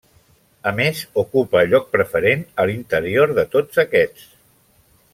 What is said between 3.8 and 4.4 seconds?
aquests.